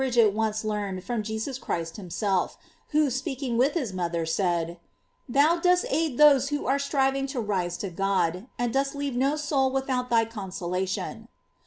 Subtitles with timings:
[0.11, 2.57] get once learned from Jesus Christ himself,
[2.89, 4.79] who, speaking with his mother, said:
[5.29, 9.35] "Thou dost aid those who are striving to rise to God, and dost leave no
[9.35, 11.27] soul without thy consolation."